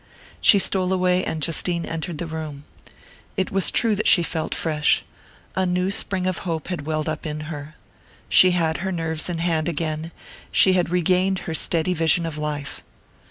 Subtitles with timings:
[0.41, 2.63] She stole away, and Justine entered the room.
[3.37, 5.03] It was true that she felt fresh
[5.55, 7.75] a new spring of hope had welled up in her.
[8.27, 10.11] She had her nerves in hand again,
[10.51, 12.81] she had regained her steady vision of life....